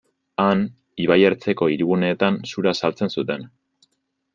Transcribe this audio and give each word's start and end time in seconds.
Han, 0.43 0.63
ibaiertzeko 1.03 1.69
hiriguneetan 1.75 2.43
zura 2.55 2.77
saltzen 2.83 3.17
zuten. 3.19 3.51